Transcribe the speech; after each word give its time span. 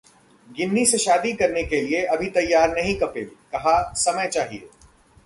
गिन्नी 0.49 0.85
से 0.85 0.97
शादी 0.97 1.33
करने 1.33 1.63
के 1.63 1.81
लिए 1.81 2.03
अभी 2.05 2.29
तैयार 2.29 2.75
नहीं 2.75 2.93
हैं 2.93 2.99
कपिल, 2.99 3.25
कहा- 3.25 3.97
समय 3.97 4.27
चाहिए 4.27 4.69